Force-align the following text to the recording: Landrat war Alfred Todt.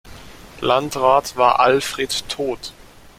Landrat 0.61 1.37
war 1.37 1.59
Alfred 1.59 2.27
Todt. 2.27 2.73